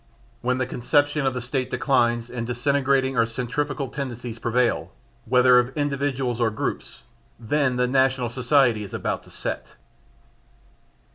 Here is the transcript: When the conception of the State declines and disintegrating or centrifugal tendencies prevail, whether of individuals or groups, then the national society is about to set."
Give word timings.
When 0.41 0.57
the 0.57 0.65
conception 0.65 1.27
of 1.27 1.35
the 1.35 1.41
State 1.43 1.69
declines 1.69 2.31
and 2.31 2.47
disintegrating 2.47 3.15
or 3.15 3.27
centrifugal 3.27 3.89
tendencies 3.89 4.39
prevail, 4.39 4.91
whether 5.25 5.59
of 5.59 5.77
individuals 5.77 6.41
or 6.41 6.49
groups, 6.49 7.03
then 7.39 7.75
the 7.75 7.85
national 7.85 8.29
society 8.29 8.83
is 8.83 8.95
about 8.95 9.21
to 9.25 9.29
set." 9.29 9.75